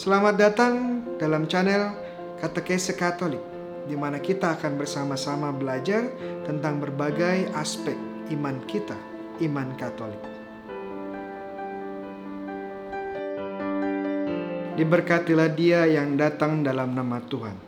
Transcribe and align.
Selamat 0.00 0.32
datang 0.32 1.04
dalam 1.20 1.44
channel 1.44 1.92
Katekese 2.40 2.96
Katolik, 2.96 3.44
di 3.84 3.92
mana 4.00 4.16
kita 4.16 4.56
akan 4.56 4.80
bersama-sama 4.80 5.52
belajar 5.52 6.08
tentang 6.48 6.80
berbagai 6.80 7.52
aspek 7.52 8.00
iman 8.32 8.64
kita, 8.64 8.96
iman 9.44 9.68
Katolik. 9.76 10.24
Diberkatilah 14.80 15.52
dia 15.52 15.84
yang 15.84 16.16
datang 16.16 16.64
dalam 16.64 16.96
nama 16.96 17.20
Tuhan. 17.20 17.60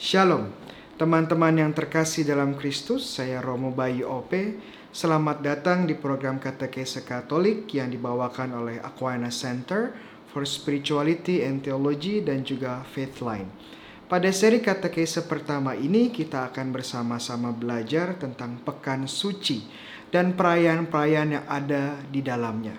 Shalom, 0.00 0.48
teman-teman 0.96 1.52
yang 1.52 1.76
terkasih 1.76 2.24
dalam 2.24 2.56
Kristus, 2.56 3.04
saya 3.04 3.44
Romo 3.44 3.76
Bayu 3.76 4.08
OP. 4.08 4.32
Selamat 4.88 5.44
datang 5.44 5.84
di 5.84 5.92
program 5.92 6.40
Katekese 6.40 7.04
Katolik 7.04 7.68
yang 7.76 7.92
dibawakan 7.92 8.56
oleh 8.56 8.80
Aquinas 8.80 9.36
Center 9.36 10.16
for 10.32 10.44
Spirituality 10.44 11.44
and 11.44 11.64
Theology 11.64 12.20
dan 12.20 12.44
juga 12.44 12.84
Faithline. 12.92 13.48
Pada 14.08 14.32
seri 14.32 14.64
katekese 14.64 15.28
pertama 15.28 15.76
ini 15.76 16.08
kita 16.08 16.48
akan 16.48 16.72
bersama-sama 16.72 17.52
belajar 17.52 18.16
tentang 18.16 18.56
pekan 18.64 19.04
suci 19.04 19.68
dan 20.08 20.32
perayaan-perayaan 20.32 21.30
yang 21.36 21.44
ada 21.44 22.00
di 22.08 22.24
dalamnya. 22.24 22.72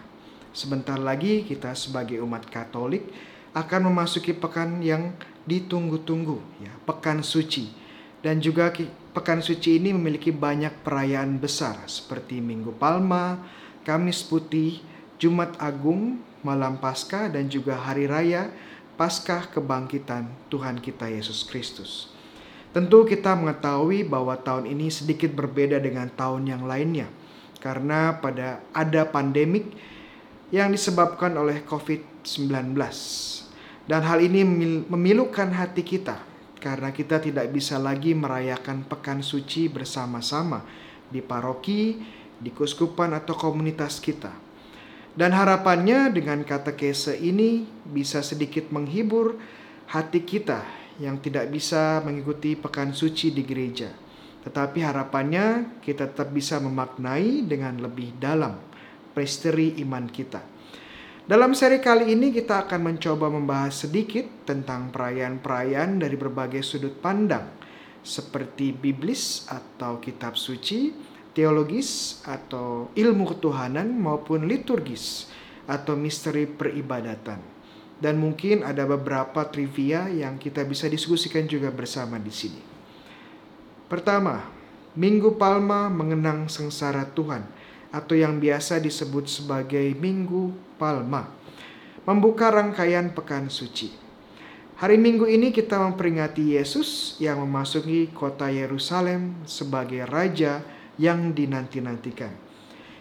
Sebentar 0.50 0.98
lagi 0.98 1.46
kita 1.46 1.78
sebagai 1.78 2.18
umat 2.26 2.50
Katolik 2.50 3.06
akan 3.54 3.94
memasuki 3.94 4.34
pekan 4.34 4.82
yang 4.82 5.14
ditunggu-tunggu 5.46 6.66
ya, 6.66 6.74
pekan 6.90 7.22
suci. 7.22 7.70
Dan 8.20 8.44
juga 8.44 8.74
pekan 9.14 9.40
suci 9.40 9.80
ini 9.80 9.96
memiliki 9.96 10.34
banyak 10.34 10.84
perayaan 10.84 11.40
besar 11.40 11.88
seperti 11.88 12.44
Minggu 12.44 12.76
Palma, 12.76 13.40
Kamis 13.88 14.26
Putih, 14.26 14.84
Jumat 15.16 15.56
Agung, 15.56 16.20
malam 16.42 16.80
Paskah 16.80 17.32
dan 17.32 17.48
juga 17.52 17.76
hari 17.78 18.08
raya 18.10 18.52
Paskah 19.00 19.48
kebangkitan 19.48 20.28
Tuhan 20.52 20.84
kita 20.84 21.08
Yesus 21.08 21.48
Kristus. 21.48 22.12
Tentu 22.76 23.08
kita 23.08 23.34
mengetahui 23.34 24.06
bahwa 24.06 24.36
tahun 24.38 24.70
ini 24.70 24.92
sedikit 24.94 25.34
berbeda 25.34 25.80
dengan 25.80 26.12
tahun 26.12 26.46
yang 26.46 26.64
lainnya 26.68 27.08
karena 27.64 28.20
pada 28.20 28.64
ada 28.72 29.08
pandemik 29.08 29.72
yang 30.50 30.74
disebabkan 30.74 31.34
oleh 31.38 31.62
COVID-19. 31.66 32.76
Dan 33.90 34.02
hal 34.06 34.20
ini 34.22 34.46
memilukan 34.86 35.50
hati 35.50 35.82
kita 35.82 36.22
karena 36.60 36.92
kita 36.94 37.18
tidak 37.24 37.50
bisa 37.50 37.80
lagi 37.82 38.14
merayakan 38.14 38.86
pekan 38.86 39.24
suci 39.24 39.72
bersama-sama 39.72 40.62
di 41.10 41.24
paroki, 41.24 41.98
di 42.38 42.52
kuskupan 42.54 43.16
atau 43.18 43.34
komunitas 43.34 43.98
kita. 43.98 44.49
Dan 45.18 45.34
harapannya 45.34 46.14
dengan 46.14 46.46
kata 46.46 46.78
kese 46.78 47.18
ini 47.18 47.66
bisa 47.86 48.22
sedikit 48.22 48.70
menghibur 48.70 49.38
hati 49.90 50.22
kita 50.22 50.62
yang 51.02 51.18
tidak 51.24 51.50
bisa 51.50 52.04
mengikuti 52.06 52.54
pekan 52.60 52.94
suci 52.94 53.34
di 53.34 53.42
gereja. 53.42 53.90
Tetapi 54.46 54.80
harapannya 54.80 55.80
kita 55.84 56.12
tetap 56.14 56.32
bisa 56.32 56.62
memaknai 56.62 57.44
dengan 57.44 57.80
lebih 57.82 58.16
dalam 58.22 58.56
presteri 59.12 59.76
iman 59.84 60.06
kita. 60.08 60.40
Dalam 61.30 61.54
seri 61.54 61.78
kali 61.78 62.18
ini 62.18 62.34
kita 62.34 62.66
akan 62.66 62.90
mencoba 62.90 63.30
membahas 63.30 63.86
sedikit 63.86 64.50
tentang 64.50 64.90
perayaan-perayaan 64.90 66.02
dari 66.02 66.18
berbagai 66.18 66.66
sudut 66.66 66.98
pandang 66.98 67.46
seperti 68.02 68.74
biblis 68.74 69.46
atau 69.46 70.02
kitab 70.02 70.34
suci, 70.34 70.90
teologis 71.34 72.22
atau 72.26 72.90
ilmu 72.98 73.36
ketuhanan 73.36 73.90
maupun 73.90 74.50
liturgis 74.50 75.30
atau 75.70 75.94
misteri 75.94 76.50
peribadatan. 76.50 77.38
Dan 78.00 78.16
mungkin 78.16 78.64
ada 78.64 78.88
beberapa 78.88 79.44
trivia 79.52 80.08
yang 80.08 80.40
kita 80.40 80.64
bisa 80.64 80.88
diskusikan 80.88 81.46
juga 81.46 81.68
bersama 81.68 82.16
di 82.16 82.32
sini. 82.32 82.62
Pertama, 83.92 84.48
Minggu 84.96 85.36
Palma 85.36 85.92
mengenang 85.92 86.48
sengsara 86.48 87.06
Tuhan 87.12 87.44
atau 87.92 88.16
yang 88.16 88.40
biasa 88.40 88.80
disebut 88.80 89.28
sebagai 89.28 89.94
Minggu 90.00 90.56
Palma. 90.80 91.28
Membuka 92.08 92.50
rangkaian 92.50 93.12
pekan 93.14 93.52
suci. 93.52 93.92
Hari 94.80 94.96
Minggu 94.96 95.28
ini 95.28 95.52
kita 95.52 95.76
memperingati 95.76 96.56
Yesus 96.56 97.20
yang 97.20 97.44
memasuki 97.44 98.08
kota 98.16 98.48
Yerusalem 98.48 99.44
sebagai 99.44 100.08
raja 100.08 100.64
yang 101.00 101.32
dinanti-nantikan. 101.32 102.36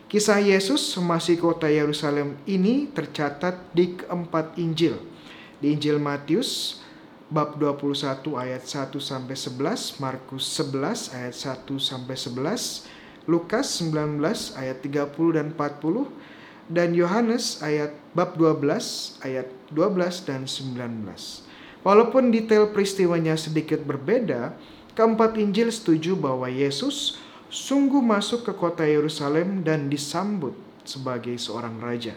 Kisah 0.08 0.40
Yesus 0.40 0.96
masih 0.96 1.36
kota 1.36 1.68
Yerusalem 1.68 2.38
ini 2.48 2.88
tercatat 2.88 3.60
di 3.76 3.98
keempat 4.00 4.56
Injil. 4.56 4.96
Di 5.60 5.76
Injil 5.76 6.00
Matius 6.00 6.80
bab 7.28 7.60
21 7.60 8.24
ayat 8.40 8.64
1 8.64 8.96
sampai 8.96 9.36
11, 9.36 10.00
Markus 10.00 10.48
11 10.56 11.12
ayat 11.12 11.36
1 11.36 11.76
sampai 11.76 12.16
11, 12.16 12.88
Lukas 13.28 13.66
19 13.84 14.16
ayat 14.56 14.80
30 14.80 15.36
dan 15.36 15.52
40, 15.52 16.08
dan 16.72 16.96
Yohanes 16.96 17.60
ayat 17.60 17.92
bab 18.16 18.32
12 18.40 19.20
ayat 19.20 19.48
12 19.68 20.24
dan 20.24 20.48
19. 20.48 21.44
Walaupun 21.84 22.32
detail 22.32 22.72
peristiwanya 22.72 23.36
sedikit 23.36 23.84
berbeda, 23.84 24.56
keempat 24.96 25.36
Injil 25.36 25.68
setuju 25.68 26.16
bahwa 26.16 26.48
Yesus 26.48 27.20
sungguh 27.48 28.00
masuk 28.04 28.44
ke 28.44 28.52
kota 28.56 28.84
Yerusalem 28.84 29.64
dan 29.64 29.88
disambut 29.88 30.52
sebagai 30.84 31.36
seorang 31.36 31.80
raja. 31.80 32.16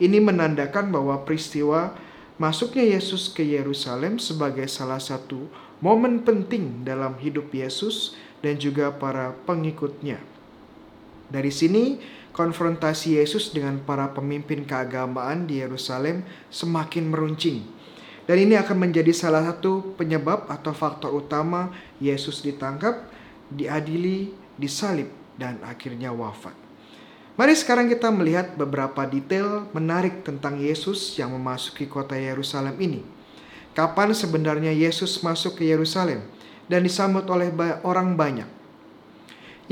Ini 0.00 0.18
menandakan 0.22 0.94
bahwa 0.94 1.22
peristiwa 1.26 1.94
masuknya 2.40 2.96
Yesus 2.96 3.28
ke 3.28 3.44
Yerusalem 3.44 4.16
sebagai 4.16 4.64
salah 4.70 5.02
satu 5.02 5.50
momen 5.84 6.24
penting 6.24 6.86
dalam 6.86 7.18
hidup 7.20 7.52
Yesus 7.52 8.16
dan 8.40 8.56
juga 8.56 8.88
para 8.94 9.36
pengikutnya. 9.44 10.16
Dari 11.30 11.52
sini, 11.52 12.00
konfrontasi 12.34 13.20
Yesus 13.20 13.52
dengan 13.52 13.78
para 13.84 14.10
pemimpin 14.10 14.64
keagamaan 14.64 15.46
di 15.46 15.60
Yerusalem 15.60 16.24
semakin 16.48 17.10
meruncing. 17.10 17.62
Dan 18.26 18.46
ini 18.46 18.54
akan 18.54 18.88
menjadi 18.88 19.10
salah 19.10 19.42
satu 19.42 19.98
penyebab 19.98 20.46
atau 20.46 20.70
faktor 20.70 21.10
utama 21.10 21.74
Yesus 21.98 22.40
ditangkap, 22.46 23.10
diadili, 23.50 24.30
disalib, 24.60 25.08
dan 25.40 25.56
akhirnya 25.64 26.12
wafat. 26.12 26.52
Mari 27.40 27.56
sekarang 27.56 27.88
kita 27.88 28.12
melihat 28.12 28.52
beberapa 28.52 29.08
detail 29.08 29.64
menarik 29.72 30.20
tentang 30.20 30.60
Yesus 30.60 31.16
yang 31.16 31.32
memasuki 31.32 31.88
kota 31.88 32.12
Yerusalem 32.12 32.76
ini. 32.76 33.00
Kapan 33.72 34.12
sebenarnya 34.12 34.76
Yesus 34.76 35.24
masuk 35.24 35.56
ke 35.56 35.64
Yerusalem 35.64 36.20
dan 36.68 36.84
disambut 36.84 37.24
oleh 37.32 37.48
orang 37.80 38.12
banyak? 38.12 38.44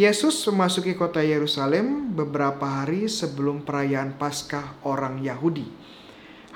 Yesus 0.00 0.41
memasuki 0.48 0.97
kota 0.97 1.21
Yerusalem 1.21 2.16
beberapa 2.16 2.65
hari 2.65 3.04
sebelum 3.10 3.60
perayaan 3.66 4.16
Paskah 4.16 4.81
orang 4.87 5.21
Yahudi. 5.21 5.69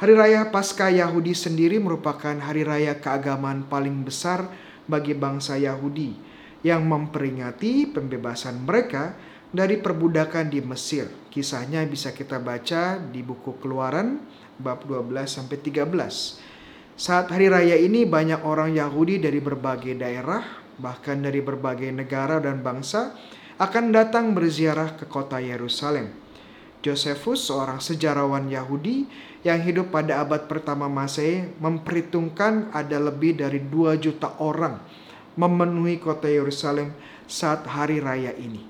Hari 0.00 0.14
raya 0.16 0.48
Paskah 0.48 0.88
Yahudi 0.88 1.36
sendiri 1.36 1.76
merupakan 1.76 2.32
hari 2.40 2.64
raya 2.64 2.96
keagamaan 2.96 3.68
paling 3.68 4.06
besar 4.06 4.48
bagi 4.88 5.12
bangsa 5.12 5.60
Yahudi 5.60 6.31
yang 6.62 6.86
memperingati 6.86 7.90
pembebasan 7.90 8.62
mereka 8.62 9.18
dari 9.52 9.78
perbudakan 9.78 10.48
di 10.48 10.64
Mesir. 10.64 11.10
Kisahnya 11.28 11.84
bisa 11.84 12.14
kita 12.16 12.40
baca 12.40 12.96
di 12.96 13.20
buku 13.20 13.60
Keluaran 13.60 14.22
bab 14.56 14.86
12 14.86 15.28
sampai 15.28 15.58
13. 15.60 16.96
Saat 16.96 17.34
hari 17.34 17.50
raya 17.50 17.76
ini 17.76 18.06
banyak 18.06 18.46
orang 18.46 18.72
Yahudi 18.72 19.18
dari 19.18 19.42
berbagai 19.42 19.98
daerah, 19.98 20.40
bahkan 20.78 21.20
dari 21.20 21.42
berbagai 21.42 21.90
negara 21.92 22.38
dan 22.40 22.64
bangsa 22.64 23.12
akan 23.60 23.92
datang 23.92 24.32
berziarah 24.32 24.96
ke 24.96 25.04
kota 25.10 25.42
Yerusalem. 25.42 26.14
Josephus, 26.82 27.46
seorang 27.46 27.78
sejarawan 27.78 28.50
Yahudi 28.50 29.06
yang 29.46 29.62
hidup 29.62 29.94
pada 29.94 30.18
abad 30.18 30.50
pertama 30.50 30.90
Masehi, 30.90 31.46
memperhitungkan 31.62 32.74
ada 32.74 32.98
lebih 32.98 33.38
dari 33.38 33.62
2 33.62 34.02
juta 34.02 34.34
orang 34.42 34.82
memenuhi 35.38 35.96
kota 35.98 36.28
Yerusalem 36.28 36.92
saat 37.24 37.64
hari 37.64 37.98
raya 38.02 38.32
ini. 38.36 38.68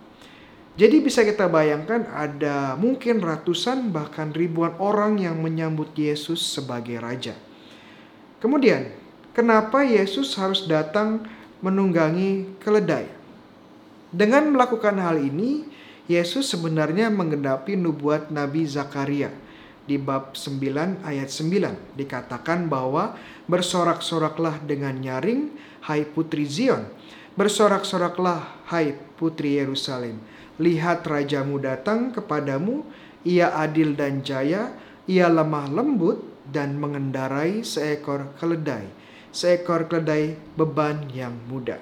Jadi 0.73 1.05
bisa 1.05 1.21
kita 1.21 1.53
bayangkan 1.53 2.09
ada 2.17 2.81
mungkin 2.81 3.21
ratusan 3.21 3.93
bahkan 3.93 4.33
ribuan 4.33 4.73
orang 4.81 5.21
yang 5.21 5.37
menyambut 5.45 5.93
Yesus 5.93 6.41
sebagai 6.41 6.97
raja. 6.97 7.37
Kemudian, 8.41 8.89
kenapa 9.37 9.85
Yesus 9.85 10.33
harus 10.41 10.65
datang 10.65 11.29
menunggangi 11.61 12.57
keledai? 12.57 13.05
Dengan 14.09 14.49
melakukan 14.49 14.97
hal 14.97 15.21
ini, 15.21 15.69
Yesus 16.09 16.49
sebenarnya 16.49 17.13
menggenapi 17.13 17.77
nubuat 17.77 18.33
Nabi 18.33 18.65
Zakaria 18.65 19.31
di 19.87 19.99
bab 19.99 20.39
9 20.39 21.03
ayat 21.03 21.29
9 21.29 21.99
dikatakan 21.99 22.71
bahwa 22.71 23.19
bersorak-soraklah 23.51 24.63
dengan 24.63 24.95
nyaring 24.99 25.51
hai 25.91 26.07
putri 26.07 26.47
Zion 26.47 26.87
bersorak-soraklah 27.35 28.71
hai 28.71 28.95
putri 29.19 29.59
Yerusalem 29.59 30.23
lihat 30.63 31.03
rajamu 31.09 31.59
datang 31.59 32.15
kepadamu 32.15 32.87
ia 33.23 33.55
adil 33.55 33.95
dan 33.95 34.23
jaya 34.23 34.75
ia 35.07 35.27
lemah 35.27 35.67
lembut 35.71 36.23
dan 36.47 36.79
mengendarai 36.79 37.63
seekor 37.63 38.35
keledai. 38.39 38.87
Seekor 39.33 39.89
keledai 39.89 40.37
beban 40.59 41.09
yang 41.11 41.33
mudah. 41.49 41.81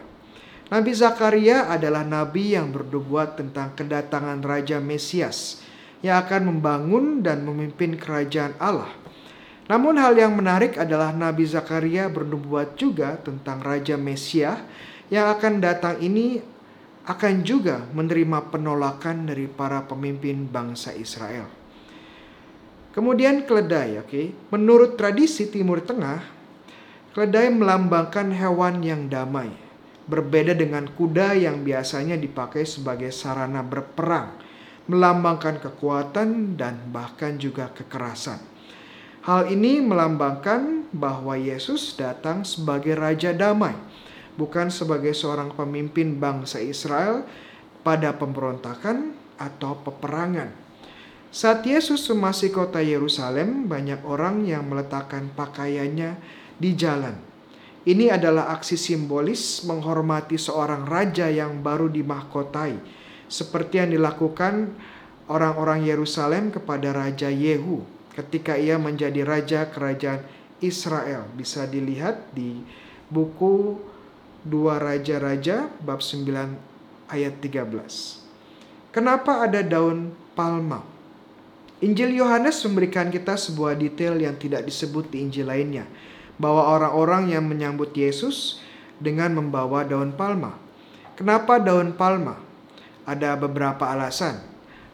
Nabi 0.71 0.95
Zakaria 0.95 1.67
adalah 1.67 2.07
nabi 2.07 2.55
yang 2.55 2.71
berdubuat 2.71 3.35
tentang 3.35 3.75
kedatangan 3.75 4.39
Raja 4.39 4.79
Mesias 4.79 5.67
yang 6.01 6.21
akan 6.25 6.53
membangun 6.57 7.21
dan 7.21 7.45
memimpin 7.45 7.97
kerajaan 7.97 8.57
Allah. 8.57 8.89
Namun 9.71 10.01
hal 10.03 10.19
yang 10.19 10.35
menarik 10.35 10.75
adalah 10.81 11.15
Nabi 11.15 11.47
Zakaria 11.47 12.11
bernubuat 12.11 12.75
juga 12.75 13.15
tentang 13.23 13.63
Raja 13.63 13.95
Mesias 13.95 14.59
yang 15.13 15.31
akan 15.31 15.63
datang 15.63 16.03
ini 16.03 16.43
akan 17.07 17.43
juga 17.47 17.87
menerima 17.95 18.51
penolakan 18.51 19.31
dari 19.31 19.47
para 19.47 19.87
pemimpin 19.87 20.47
bangsa 20.47 20.91
Israel. 20.95 21.47
Kemudian 22.91 23.47
keledai, 23.47 24.03
oke. 24.03 24.11
Okay? 24.11 24.27
Menurut 24.51 24.99
tradisi 24.99 25.47
Timur 25.47 25.79
Tengah, 25.79 26.19
keledai 27.15 27.55
melambangkan 27.55 28.35
hewan 28.35 28.83
yang 28.83 29.07
damai. 29.07 29.55
Berbeda 30.11 30.59
dengan 30.59 30.91
kuda 30.91 31.39
yang 31.39 31.63
biasanya 31.63 32.19
dipakai 32.19 32.67
sebagai 32.67 33.15
sarana 33.15 33.63
berperang, 33.63 34.35
melambangkan 34.91 35.63
kekuatan 35.63 36.59
dan 36.59 36.91
bahkan 36.91 37.39
juga 37.39 37.71
kekerasan. 37.71 38.43
Hal 39.23 39.47
ini 39.47 39.79
melambangkan 39.79 40.91
bahwa 40.91 41.39
Yesus 41.39 41.95
datang 41.95 42.43
sebagai 42.43 42.99
raja 42.99 43.31
damai 43.31 43.79
bukan 44.41 44.73
sebagai 44.73 45.13
seorang 45.13 45.53
pemimpin 45.53 46.17
bangsa 46.17 46.59
Israel 46.65 47.29
pada 47.85 48.17
pemberontakan 48.17 49.13
atau 49.37 49.77
peperangan. 49.85 50.49
Saat 51.31 51.63
Yesus 51.63 52.09
memasuki 52.11 52.51
kota 52.51 52.83
Yerusalem, 52.83 53.71
banyak 53.71 54.03
orang 54.03 54.49
yang 54.49 54.67
meletakkan 54.67 55.31
pakaiannya 55.37 56.19
di 56.59 56.75
jalan. 56.75 57.15
Ini 57.87 58.13
adalah 58.13 58.53
aksi 58.53 58.77
simbolis 58.77 59.65
menghormati 59.65 60.37
seorang 60.37 60.85
raja 60.85 61.31
yang 61.31 61.65
baru 61.65 61.89
dimahkotai, 61.89 62.77
seperti 63.31 63.79
yang 63.79 63.95
dilakukan 63.95 64.75
orang-orang 65.31 65.87
Yerusalem 65.87 66.51
kepada 66.51 66.91
Raja 66.91 67.31
Yehu 67.31 67.87
ketika 68.19 68.59
ia 68.59 68.75
menjadi 68.77 69.23
raja 69.23 69.71
kerajaan 69.71 70.27
Israel. 70.59 71.31
Bisa 71.39 71.65
dilihat 71.65 72.35
di 72.35 72.61
buku 73.09 73.79
Dua 74.41 74.81
Raja-Raja 74.81 75.69
bab 75.85 76.01
9 76.01 77.13
ayat 77.13 77.35
13. 77.45 78.25
Kenapa 78.89 79.45
ada 79.45 79.61
daun 79.61 80.17
palma? 80.33 80.81
Injil 81.85 82.17
Yohanes 82.17 82.57
memberikan 82.65 83.13
kita 83.13 83.37
sebuah 83.37 83.77
detail 83.77 84.17
yang 84.17 84.37
tidak 84.41 84.65
disebut 84.65 85.13
di 85.13 85.29
Injil 85.29 85.45
lainnya, 85.45 85.85
bahwa 86.41 86.73
orang-orang 86.73 87.37
yang 87.37 87.45
menyambut 87.45 87.93
Yesus 87.93 88.65
dengan 88.97 89.37
membawa 89.37 89.85
daun 89.85 90.17
palma. 90.17 90.57
Kenapa 91.21 91.61
daun 91.61 91.93
palma? 91.93 92.50
Ada 93.11 93.35
beberapa 93.35 93.91
alasan. 93.91 94.39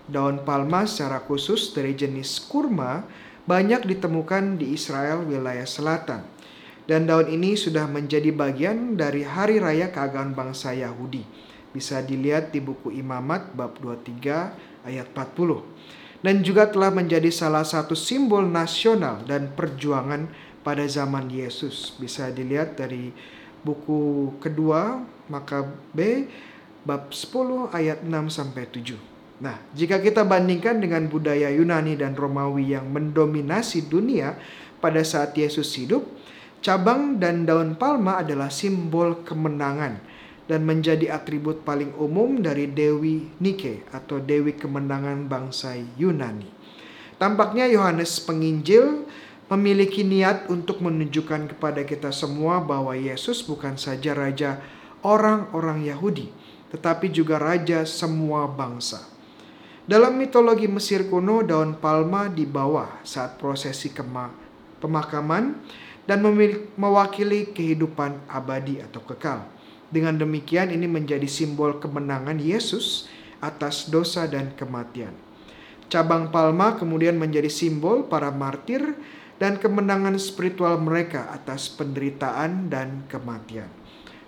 Daun 0.09 0.41
palma 0.41 0.89
secara 0.89 1.21
khusus 1.21 1.77
dari 1.77 1.93
jenis 1.93 2.41
kurma 2.49 3.05
banyak 3.45 3.85
ditemukan 3.85 4.57
di 4.57 4.73
Israel 4.73 5.29
wilayah 5.29 5.69
selatan 5.69 6.25
dan 6.87 7.11
daun 7.11 7.27
ini 7.27 7.59
sudah 7.59 7.91
menjadi 7.91 8.31
bagian 8.31 8.95
dari 8.95 9.27
hari 9.27 9.59
raya 9.59 9.91
keagamaan 9.91 10.39
bangsa 10.39 10.71
Yahudi. 10.71 11.27
Bisa 11.75 11.99
dilihat 11.99 12.55
di 12.55 12.63
buku 12.63 12.95
Imamat 12.95 13.53
bab 13.59 13.75
23 13.83 14.87
ayat 14.87 15.07
40. 15.11 16.23
Dan 16.23 16.47
juga 16.47 16.71
telah 16.71 16.95
menjadi 16.95 17.29
salah 17.29 17.67
satu 17.67 17.99
simbol 17.99 18.47
nasional 18.47 19.21
dan 19.27 19.51
perjuangan 19.53 20.31
pada 20.63 20.87
zaman 20.87 21.27
Yesus. 21.27 21.91
Bisa 21.99 22.31
dilihat 22.31 22.79
dari 22.79 23.11
buku 23.67 24.31
kedua 24.39 25.03
maka 25.27 25.67
B 25.91 26.31
bab 26.87 27.11
10 27.11 27.75
ayat 27.75 28.07
6 28.07 28.31
sampai 28.31 28.71
7. 28.71 28.95
Nah, 29.43 29.59
jika 29.75 29.99
kita 30.01 30.23
bandingkan 30.25 30.79
dengan 30.81 31.11
budaya 31.11 31.51
Yunani 31.51 31.99
dan 31.99 32.15
Romawi 32.15 32.73
yang 32.73 32.89
mendominasi 32.89 33.91
dunia 33.91 34.39
pada 34.81 35.03
saat 35.03 35.35
Yesus 35.37 35.75
hidup, 35.77 36.07
Cabang 36.65 37.23
dan 37.23 37.47
daun 37.47 37.77
palma 37.77 38.19
adalah 38.19 38.49
simbol 38.49 39.23
kemenangan 39.23 40.03
dan 40.51 40.67
menjadi 40.67 41.15
atribut 41.15 41.63
paling 41.63 41.95
umum 41.95 42.43
dari 42.43 42.67
Dewi 42.67 43.29
Nike 43.39 43.87
atau 43.95 44.19
Dewi 44.19 44.57
kemenangan 44.57 45.31
bangsa 45.31 45.79
Yunani. 45.95 46.49
Tampaknya 47.23 47.71
Yohanes 47.71 48.19
Penginjil 48.19 49.07
memiliki 49.47 50.03
niat 50.03 50.51
untuk 50.51 50.83
menunjukkan 50.83 51.55
kepada 51.55 51.87
kita 51.87 52.11
semua 52.11 52.59
bahwa 52.59 52.99
Yesus 52.99 53.47
bukan 53.47 53.79
saja 53.79 54.11
raja 54.17 54.59
orang-orang 55.07 55.87
Yahudi, 55.87 56.35
tetapi 56.77 57.09
juga 57.09 57.41
raja 57.41 57.89
semua 57.89 58.45
bangsa. 58.45 59.01
Dalam 59.89 60.21
mitologi 60.21 60.69
Mesir 60.69 61.09
kuno, 61.09 61.41
daun 61.41 61.81
palma 61.81 62.29
dibawa 62.29 63.01
saat 63.01 63.41
prosesi 63.41 63.89
pemakaman 64.83 65.57
dan 66.05 66.21
mewakili 66.77 67.49
kehidupan 67.57 68.29
abadi 68.29 68.85
atau 68.85 69.01
kekal. 69.09 69.49
Dengan 69.89 70.21
demikian 70.21 70.69
ini 70.69 70.85
menjadi 70.85 71.25
simbol 71.25 71.81
kemenangan 71.81 72.37
Yesus 72.37 73.09
atas 73.41 73.89
dosa 73.89 74.27
dan 74.29 74.53
kematian. 74.59 75.15
Cabang 75.87 76.35
palma 76.35 76.75
kemudian 76.75 77.15
menjadi 77.15 77.47
simbol 77.47 78.11
para 78.11 78.35
martir 78.35 78.83
dan 79.39 79.57
kemenangan 79.63 80.19
spiritual 80.19 80.83
mereka 80.83 81.31
atas 81.31 81.71
penderitaan 81.71 82.67
dan 82.67 83.07
kematian. 83.07 83.71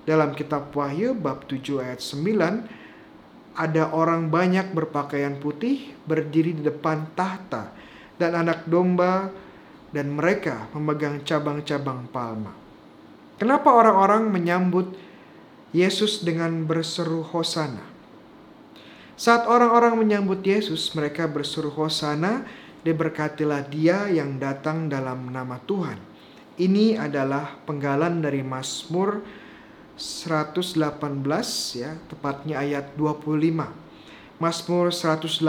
Dalam 0.09 0.33
kitab 0.33 0.73
Wahyu 0.73 1.13
bab 1.13 1.45
7 1.45 1.85
ayat 1.85 2.01
9 2.01 3.61
ada 3.61 3.93
orang 3.93 4.33
banyak 4.33 4.73
berpakaian 4.73 5.37
putih 5.37 5.93
berdiri 6.09 6.57
di 6.57 6.65
depan 6.65 7.13
tahta 7.13 7.77
dan 8.17 8.33
anak 8.33 8.65
domba 8.65 9.29
dan 9.93 10.09
mereka 10.09 10.73
memegang 10.73 11.21
cabang-cabang 11.29 12.09
palma. 12.09 12.57
Kenapa 13.37 13.69
orang-orang 13.69 14.33
menyambut 14.33 14.97
Yesus 15.77 16.25
dengan 16.25 16.65
berseru 16.65 17.21
hosana? 17.21 17.85
Saat 19.19 19.45
orang-orang 19.45 19.99
menyambut 19.99 20.41
Yesus, 20.41 20.95
mereka 20.97 21.29
berseru 21.29 21.69
hosana, 21.75 22.49
diberkatilah 22.81 23.67
dia 23.69 24.09
yang 24.09 24.41
datang 24.41 24.89
dalam 24.89 25.29
nama 25.29 25.61
Tuhan. 25.69 26.01
Ini 26.59 26.97
adalah 26.97 27.61
penggalan 27.67 28.23
dari 28.23 28.41
Mazmur 28.47 29.23
118 29.99 30.78
ya, 31.75 31.99
tepatnya 32.07 32.62
ayat 32.62 32.95
25. 32.95 33.67
Mazmur 34.38 34.95
118 34.95 35.43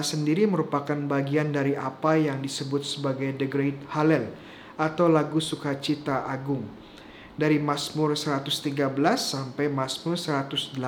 sendiri 0.00 0.48
merupakan 0.48 0.96
bagian 0.96 1.52
dari 1.52 1.76
apa 1.76 2.16
yang 2.16 2.40
disebut 2.40 2.80
sebagai 2.80 3.36
The 3.36 3.44
Great 3.44 3.76
Hallel 3.92 4.32
atau 4.80 5.12
lagu 5.12 5.44
sukacita 5.44 6.24
agung. 6.24 6.64
Dari 7.36 7.60
Mazmur 7.60 8.16
113 8.16 8.80
sampai 9.20 9.68
Mazmur 9.68 10.16
118. 10.16 10.80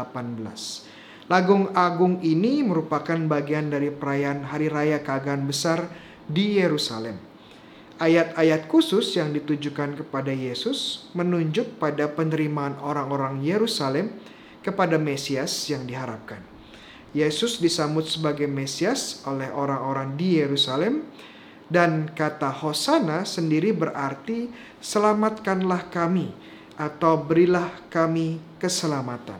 Lagu 1.28 1.69
agung 1.76 2.16
ini 2.25 2.64
merupakan 2.64 3.21
bagian 3.28 3.69
dari 3.69 3.92
perayaan 3.92 4.49
hari 4.49 4.73
raya 4.73 5.04
keagaan 5.04 5.45
besar 5.45 5.92
di 6.25 6.57
Yerusalem. 6.57 7.32
Ayat-ayat 8.02 8.66
khusus 8.66 9.14
yang 9.14 9.30
ditujukan 9.30 9.94
kepada 9.94 10.35
Yesus 10.35 11.06
menunjuk 11.14 11.78
pada 11.78 12.11
penerimaan 12.11 12.75
orang-orang 12.82 13.47
Yerusalem 13.47 14.18
kepada 14.59 14.99
Mesias 14.99 15.54
yang 15.71 15.87
diharapkan. 15.87 16.42
Yesus 17.14 17.62
disambut 17.62 18.11
sebagai 18.11 18.50
Mesias 18.50 19.23
oleh 19.23 19.47
orang-orang 19.54 20.18
di 20.18 20.42
Yerusalem 20.42 21.06
dan 21.71 22.11
kata 22.11 22.50
Hosana 22.50 23.23
sendiri 23.23 23.71
berarti 23.71 24.50
selamatkanlah 24.82 25.87
kami 25.94 26.35
atau 26.75 27.23
berilah 27.23 27.71
kami 27.87 28.42
keselamatan. 28.59 29.38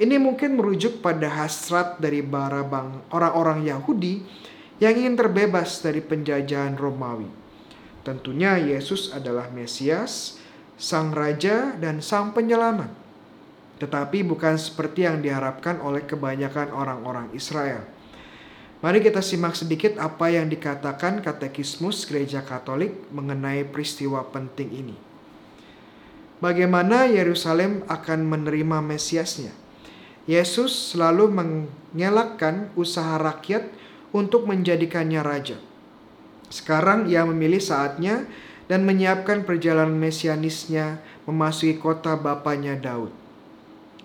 Ini 0.00 0.16
mungkin 0.16 0.56
merujuk 0.56 1.04
pada 1.04 1.28
hasrat 1.28 2.00
dari 2.00 2.24
para 2.24 2.64
orang-orang 3.12 3.68
Yahudi 3.68 4.24
yang 4.80 4.96
ingin 4.96 5.20
terbebas 5.20 5.84
dari 5.84 6.00
penjajahan 6.00 6.80
Romawi. 6.80 7.43
Tentunya 8.04 8.60
Yesus 8.60 9.10
adalah 9.10 9.48
Mesias, 9.48 10.36
Sang 10.76 11.10
Raja 11.10 11.72
dan 11.80 12.04
Sang 12.04 12.36
Penyelamat 12.36 13.04
tetapi 13.84 14.22
bukan 14.22 14.54
seperti 14.54 15.04
yang 15.04 15.18
diharapkan 15.18 15.82
oleh 15.82 16.06
kebanyakan 16.06 16.70
orang-orang 16.70 17.28
Israel. 17.34 17.82
Mari 18.84 19.00
kita 19.00 19.24
simak 19.24 19.56
sedikit 19.56 19.96
apa 19.96 20.28
yang 20.28 20.46
dikatakan 20.46 21.24
Katekismus 21.24 22.04
Gereja 22.04 22.44
Katolik 22.44 22.92
mengenai 23.10 23.64
peristiwa 23.64 24.24
penting 24.28 24.70
ini. 24.70 24.96
Bagaimana 26.38 27.08
Yerusalem 27.08 27.84
akan 27.88 28.28
menerima 28.28 28.84
Mesiasnya? 28.84 29.56
Yesus 30.28 30.92
selalu 30.92 31.32
mengelakkan 31.32 32.68
usaha 32.76 33.16
rakyat 33.16 33.68
untuk 34.12 34.44
menjadikannya 34.44 35.20
raja. 35.24 35.56
Sekarang 36.52 37.08
ia 37.08 37.24
memilih 37.24 37.60
saatnya 37.60 38.24
dan 38.68 38.88
menyiapkan 38.88 39.44
perjalanan 39.44 39.96
mesianisnya 39.96 41.00
memasuki 41.28 41.76
kota 41.76 42.16
bapaknya 42.16 42.76
Daud. 42.80 43.12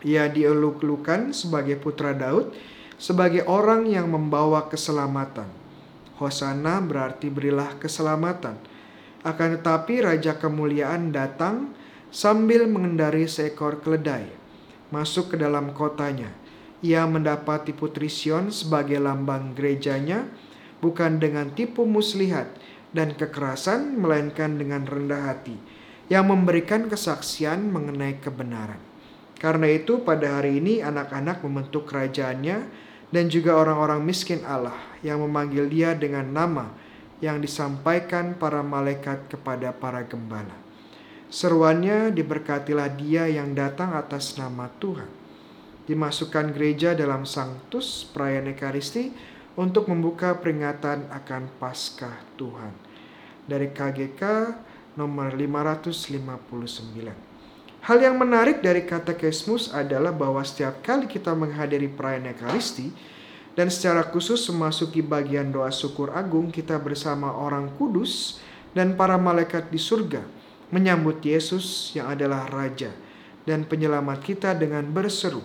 Ia 0.03 0.31
dieluk-elukan 0.31 1.36
sebagai 1.36 1.75
putra 1.75 2.15
Daud, 2.15 2.55
sebagai 2.96 3.43
orang 3.48 3.88
yang 3.88 4.08
membawa 4.12 4.67
keselamatan. 4.72 5.48
Hosana 6.19 6.84
berarti 6.84 7.31
berilah 7.31 7.79
keselamatan. 7.79 8.60
Akan 9.24 9.60
tetapi 9.60 10.03
Raja 10.03 10.36
Kemuliaan 10.39 11.12
datang 11.12 11.75
sambil 12.12 12.67
mengendari 12.67 13.27
seekor 13.27 13.84
keledai, 13.84 14.31
masuk 14.91 15.36
ke 15.36 15.36
dalam 15.39 15.75
kotanya. 15.75 16.31
Ia 16.79 17.03
mendapati 17.03 17.75
Putri 17.75 18.08
Sion 18.08 18.51
sebagai 18.55 19.00
lambang 19.03 19.51
gerejanya, 19.51 20.24
bukan 20.79 21.19
dengan 21.19 21.51
tipu 21.53 21.83
muslihat 21.83 22.51
dan 22.95 23.13
kekerasan, 23.13 24.00
melainkan 24.00 24.57
dengan 24.57 24.83
rendah 24.88 25.29
hati, 25.29 25.55
yang 26.09 26.27
memberikan 26.27 26.89
kesaksian 26.89 27.69
mengenai 27.69 28.17
kebenaran. 28.17 28.81
Karena 29.39 29.71
itu 29.71 30.03
pada 30.03 30.41
hari 30.41 30.59
ini 30.59 30.83
anak-anak 30.83 31.39
membentuk 31.45 31.88
kerajaannya 31.88 32.57
dan 33.09 33.25
juga 33.31 33.55
orang-orang 33.55 34.03
miskin 34.03 34.43
Allah 34.43 34.75
yang 35.00 35.24
memanggil 35.24 35.69
dia 35.71 35.95
dengan 35.95 36.27
nama 36.27 36.75
yang 37.24 37.39
disampaikan 37.39 38.36
para 38.36 38.59
malaikat 38.59 39.31
kepada 39.31 39.71
para 39.71 40.03
gembala. 40.03 40.55
Seruannya 41.29 42.09
diberkatilah 42.09 42.89
dia 42.98 43.29
yang 43.29 43.53
datang 43.53 43.93
atas 43.93 44.33
nama 44.36 44.65
Tuhan. 44.81 45.07
Dimasukkan 45.86 46.53
gereja 46.53 46.98
dalam 46.98 47.25
sanctus 47.25 48.05
perayaan 48.09 48.50
Ekaristi 48.50 49.13
untuk 49.60 49.92
membuka 49.92 50.39
peringatan 50.39 51.12
akan 51.12 51.51
Paskah 51.60 52.16
Tuhan. 52.39 52.72
Dari 53.44 53.75
KGK 53.75 54.24
nomor 54.96 55.36
559. 55.36 57.84
Hal 57.84 57.98
yang 58.00 58.16
menarik 58.16 58.63
dari 58.63 58.88
katekismus 58.88 59.75
adalah 59.75 60.16
bahwa 60.16 60.39
setiap 60.48 60.80
kali 60.80 61.12
kita 61.12 61.36
menghadiri 61.36 61.92
perayaan 61.92 62.32
Ekaristi 62.32 62.96
dan 63.51 63.68
secara 63.68 64.08
khusus 64.08 64.39
memasuki 64.48 65.04
bagian 65.04 65.51
doa 65.51 65.75
syukur 65.75 66.16
agung, 66.16 66.56
kita 66.56 66.80
bersama 66.80 67.36
orang 67.36 67.68
kudus 67.75 68.39
dan 68.72 68.96
para 68.96 69.20
malaikat 69.20 69.68
di 69.68 69.82
surga 69.82 70.24
menyambut 70.72 71.20
Yesus 71.20 71.92
yang 71.98 72.08
adalah 72.08 72.48
Raja 72.48 72.94
dan 73.44 73.66
penyelamat 73.66 74.24
kita 74.24 74.56
dengan 74.56 74.88
berseru, 74.88 75.42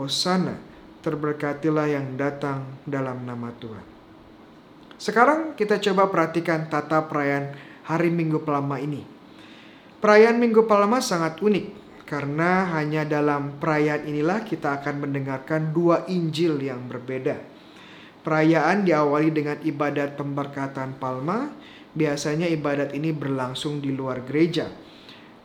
Hosana, 0.00 0.56
terberkatilah 1.06 1.86
yang 1.86 2.18
datang 2.18 2.66
dalam 2.82 3.22
nama 3.22 3.54
Tuhan. 3.62 3.86
Sekarang 4.98 5.54
kita 5.54 5.78
coba 5.78 6.10
perhatikan 6.10 6.66
tata 6.66 7.06
perayaan 7.06 7.54
hari 7.86 8.10
Minggu 8.10 8.42
Palma 8.42 8.82
ini. 8.82 9.06
Perayaan 10.02 10.42
Minggu 10.42 10.66
Palma 10.66 10.98
sangat 10.98 11.38
unik 11.38 11.86
karena 12.10 12.66
hanya 12.74 13.06
dalam 13.06 13.62
perayaan 13.62 14.02
inilah 14.02 14.42
kita 14.42 14.82
akan 14.82 15.06
mendengarkan 15.06 15.70
dua 15.70 16.02
Injil 16.10 16.58
yang 16.58 16.90
berbeda. 16.90 17.38
Perayaan 18.26 18.82
diawali 18.82 19.30
dengan 19.30 19.62
ibadat 19.62 20.18
pemberkatan 20.18 20.98
Palma. 20.98 21.54
Biasanya 21.96 22.50
ibadat 22.50 22.92
ini 22.92 23.14
berlangsung 23.14 23.80
di 23.80 23.88
luar 23.94 24.20
gereja. 24.26 24.68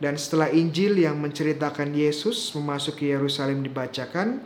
Dan 0.01 0.17
setelah 0.17 0.49
Injil 0.49 0.99
yang 0.99 1.21
menceritakan 1.21 1.93
Yesus 1.95 2.51
memasuki 2.57 3.07
Yerusalem 3.07 3.63
dibacakan, 3.63 4.43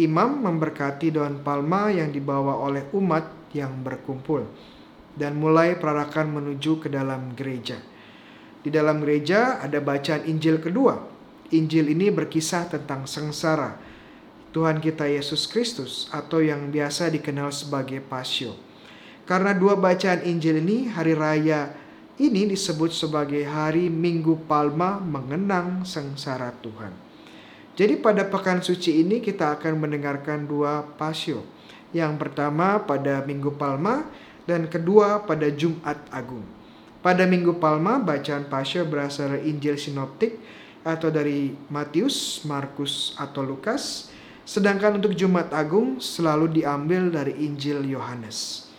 imam 0.00 0.40
memberkati 0.40 1.12
daun 1.12 1.44
palma 1.44 1.92
yang 1.92 2.08
dibawa 2.08 2.56
oleh 2.62 2.88
umat 2.96 3.52
yang 3.52 3.84
berkumpul 3.84 4.48
dan 5.12 5.36
mulai 5.36 5.76
perarakan 5.76 6.32
menuju 6.40 6.80
ke 6.80 6.88
dalam 6.88 7.36
gereja. 7.36 7.76
Di 8.62 8.70
dalam 8.72 9.02
gereja 9.02 9.60
ada 9.60 9.82
bacaan 9.82 10.24
Injil 10.24 10.62
kedua. 10.62 10.96
Injil 11.52 11.92
ini 11.92 12.08
berkisah 12.08 12.72
tentang 12.72 13.04
sengsara 13.04 13.76
Tuhan 14.52 14.84
kita 14.84 15.08
Yesus 15.08 15.48
Kristus 15.48 16.12
atau 16.12 16.44
yang 16.44 16.68
biasa 16.68 17.08
dikenal 17.08 17.52
sebagai 17.52 18.04
Pasio. 18.04 18.52
Karena 19.24 19.56
dua 19.56 19.80
bacaan 19.80 20.20
Injil 20.28 20.60
ini, 20.60 20.92
hari 20.92 21.16
raya 21.16 21.72
ini 22.20 22.44
disebut 22.52 22.92
sebagai 22.92 23.40
hari 23.48 23.88
Minggu 23.88 24.44
Palma 24.44 25.00
mengenang 25.00 25.88
sengsara 25.88 26.52
Tuhan. 26.60 27.11
Jadi 27.72 27.96
pada 27.96 28.28
pekan 28.28 28.60
suci 28.60 29.00
ini 29.00 29.24
kita 29.24 29.56
akan 29.56 29.80
mendengarkan 29.80 30.44
dua 30.44 30.84
pasio. 31.00 31.40
Yang 31.92 32.20
pertama 32.20 32.80
pada 32.84 33.24
Minggu 33.24 33.52
Palma 33.56 34.04
dan 34.44 34.68
kedua 34.68 35.24
pada 35.24 35.48
Jumat 35.48 35.96
Agung. 36.12 36.44
Pada 37.02 37.26
Minggu 37.26 37.58
Palma, 37.58 37.98
bacaan 37.98 38.46
Pasya 38.46 38.86
berasal 38.86 39.34
dari 39.34 39.50
Injil 39.50 39.74
Sinoptik 39.74 40.38
atau 40.86 41.10
dari 41.10 41.50
Matius, 41.66 42.46
Markus, 42.46 43.16
atau 43.18 43.42
Lukas. 43.42 44.12
Sedangkan 44.46 45.02
untuk 45.02 45.14
Jumat 45.18 45.50
Agung 45.50 45.98
selalu 45.98 46.62
diambil 46.62 47.10
dari 47.10 47.34
Injil 47.42 47.82
Yohanes. 47.86 48.70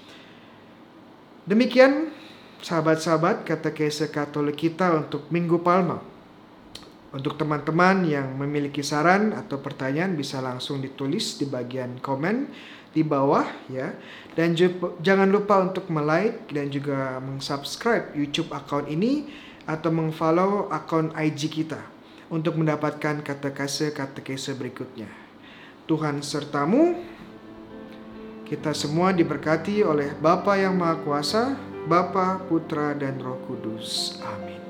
Demikian 1.43 2.15
sahabat-sahabat 2.63 3.43
kata 3.43 3.75
katekese 3.75 4.07
Katolik 4.07 4.55
kita 4.55 4.95
untuk 4.95 5.27
Minggu 5.27 5.59
Palma. 5.59 6.12
Untuk 7.13 7.38
teman-teman 7.38 8.10
yang 8.10 8.34
memiliki 8.41 8.82
saran 8.82 9.38
atau 9.38 9.62
pertanyaan 9.62 10.17
bisa 10.17 10.41
langsung 10.41 10.82
ditulis 10.82 11.38
di 11.38 11.46
bagian 11.46 12.01
komen 12.01 12.50
di 12.89 13.05
bawah 13.05 13.46
ya. 13.70 13.93
Dan 14.34 14.58
jangan 14.98 15.29
lupa 15.29 15.62
untuk 15.62 15.86
like 15.93 16.50
dan 16.50 16.74
juga 16.74 17.22
meng-subscribe 17.22 18.17
YouTube 18.17 18.50
account 18.50 18.89
ini 18.89 19.29
atau 19.70 19.93
meng-follow 19.93 20.74
akun 20.74 21.13
IG 21.13 21.53
kita 21.53 21.79
untuk 22.34 22.58
mendapatkan 22.58 23.22
kata-kata-kata 23.22 24.51
berikutnya. 24.58 25.10
Tuhan 25.86 26.25
sertamu. 26.25 27.13
Kita 28.43 28.74
semua 28.75 29.10
diberkati 29.13 29.82
oleh 29.82 30.13
Bapa 30.17 30.53
yang 30.60 30.77
Maha 30.77 31.01
Kuasa, 31.01 31.58
Bapa, 31.89 32.38
Putra, 32.46 32.93
dan 32.93 33.17
Roh 33.17 33.39
Kudus. 33.50 34.20
Amin. 34.22 34.62